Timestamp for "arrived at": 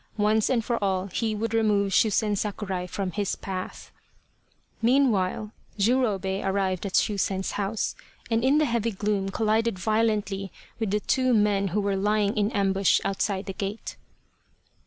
6.43-6.95